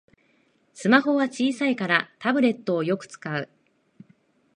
[0.73, 3.49] スマホは小さいからタブレットをよく使う